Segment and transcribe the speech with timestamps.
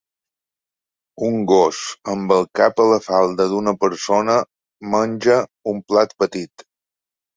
[1.27, 1.81] Un gos
[2.15, 4.39] amb el cap a la falda d'una persona
[4.95, 6.67] menja d'un plat petit.